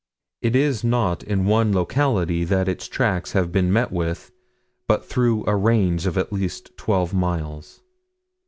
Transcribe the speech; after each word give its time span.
It 0.41 0.55
is 0.55 0.83
not 0.83 1.21
in 1.21 1.45
one 1.45 1.71
locality 1.73 2.43
that 2.45 2.67
its 2.67 2.87
tracks 2.87 3.33
have 3.33 3.51
been 3.51 3.71
met 3.71 3.91
with, 3.91 4.31
but 4.87 5.05
through 5.05 5.43
a 5.45 5.55
range 5.55 6.07
of 6.07 6.17
at 6.17 6.33
least 6.33 6.75
twelve 6.75 7.13
miles." 7.13 7.83